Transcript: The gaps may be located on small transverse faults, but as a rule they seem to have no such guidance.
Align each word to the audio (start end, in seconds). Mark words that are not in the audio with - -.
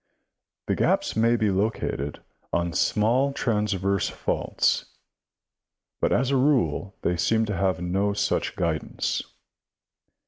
The 0.65 0.73
gaps 0.73 1.15
may 1.15 1.35
be 1.35 1.51
located 1.51 2.23
on 2.51 2.73
small 2.73 3.33
transverse 3.33 4.09
faults, 4.09 4.85
but 5.99 6.11
as 6.11 6.31
a 6.31 6.37
rule 6.37 6.95
they 7.03 7.15
seem 7.17 7.45
to 7.45 7.55
have 7.55 7.81
no 7.83 8.13
such 8.13 8.55
guidance. 8.55 9.21